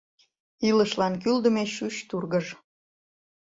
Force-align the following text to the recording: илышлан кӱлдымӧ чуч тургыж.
илышлан 0.67 1.13
кӱлдымӧ 1.21 1.63
чуч 1.75 1.95
тургыж. 2.09 2.47